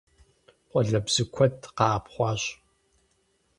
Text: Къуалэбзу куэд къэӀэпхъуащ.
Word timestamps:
Къуалэбзу 0.69 1.25
куэд 1.33 1.61
къэӀэпхъуащ. 1.77 2.41